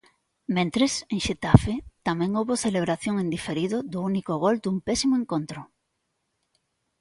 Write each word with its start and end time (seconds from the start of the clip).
Mentres, 0.55 0.91
en 1.13 1.19
Xetafe, 1.25 1.73
tamén 2.07 2.31
houbo 2.37 2.61
celebración 2.65 3.15
en 3.23 3.27
diferido 3.35 3.77
do 3.91 3.99
único 4.09 4.33
gol 4.43 4.55
dun 4.63 4.77
pésimo 4.87 5.15
encontro. 5.21 5.59